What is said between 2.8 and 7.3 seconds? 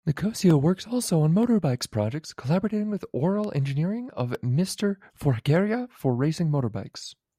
with Oralengineering of Mr.Forghieri for racing motorbikes.